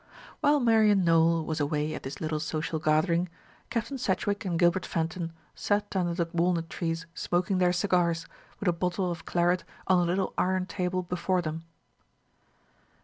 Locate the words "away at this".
1.59-2.19